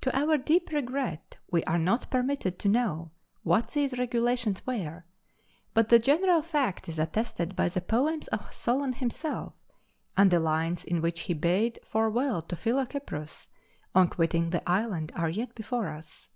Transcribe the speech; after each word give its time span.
To 0.00 0.16
our 0.18 0.38
deep 0.38 0.70
regret, 0.70 1.38
we 1.50 1.62
are 1.64 1.76
not 1.78 2.10
permitted 2.10 2.58
to 2.58 2.70
know 2.70 3.10
what 3.42 3.68
these 3.72 3.98
regulations 3.98 4.64
were; 4.66 5.04
but 5.74 5.90
the 5.90 5.98
general 5.98 6.40
fact 6.40 6.88
is 6.88 6.98
attested 6.98 7.54
by 7.54 7.68
the 7.68 7.82
poems 7.82 8.28
of 8.28 8.50
Solon 8.50 8.94
himself, 8.94 9.52
and 10.16 10.30
the 10.30 10.40
lines 10.40 10.84
in 10.84 11.02
which 11.02 11.20
he 11.24 11.34
bade 11.34 11.78
farewell 11.84 12.40
to 12.40 12.56
Philocyprus 12.56 13.48
on 13.94 14.08
quitting 14.08 14.48
the 14.48 14.66
island 14.66 15.12
are 15.14 15.28
yet 15.28 15.54
before 15.54 15.88
us. 15.88 16.30